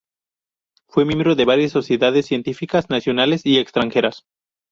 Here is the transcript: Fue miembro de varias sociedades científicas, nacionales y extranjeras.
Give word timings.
Fue 0.87 1.05
miembro 1.05 1.35
de 1.35 1.45
varias 1.45 1.73
sociedades 1.73 2.25
científicas, 2.25 2.89
nacionales 2.89 3.45
y 3.45 3.59
extranjeras. 3.59 4.25